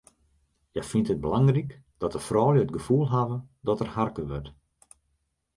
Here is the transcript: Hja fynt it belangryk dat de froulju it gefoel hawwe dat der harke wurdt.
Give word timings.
Hja 0.71 0.83
fynt 0.89 1.11
it 1.13 1.23
belangryk 1.25 1.71
dat 2.01 2.13
de 2.15 2.21
froulju 2.27 2.61
it 2.65 2.75
gefoel 2.75 3.05
hawwe 3.13 3.37
dat 3.67 3.79
der 3.81 3.91
harke 3.95 4.23
wurdt. 4.29 4.49